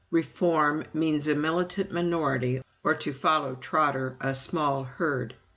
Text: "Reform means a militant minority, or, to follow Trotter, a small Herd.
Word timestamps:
"Reform 0.09 0.83
means 0.95 1.27
a 1.27 1.35
militant 1.35 1.91
minority, 1.91 2.63
or, 2.83 2.95
to 2.95 3.13
follow 3.13 3.53
Trotter, 3.53 4.17
a 4.19 4.33
small 4.33 4.83
Herd. 4.83 5.35